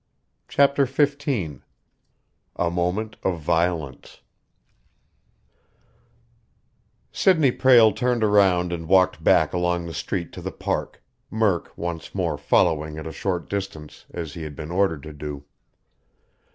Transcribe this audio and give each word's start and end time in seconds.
CHAPTER 0.47 0.87
XV 0.87 1.27
A 2.55 2.71
MOMENT 2.71 3.17
OF 3.21 3.39
VIOLENCE 3.39 4.21
Sidney 7.11 7.51
Prale 7.51 7.91
turned 7.95 8.23
around 8.23 8.73
and 8.73 8.87
walked 8.89 9.23
back 9.23 9.53
along 9.53 9.85
the 9.85 9.93
street 9.93 10.33
to 10.33 10.41
the 10.41 10.51
Park, 10.51 11.03
Murk 11.29 11.71
once 11.77 12.15
more 12.15 12.39
following 12.39 12.97
at 12.97 13.05
a 13.05 13.11
short 13.11 13.47
distance, 13.47 14.07
as 14.09 14.33
he 14.33 14.41
had 14.41 14.55
been 14.55 14.71
ordered 14.71 15.03
to 15.03 15.13
do. 15.13 15.43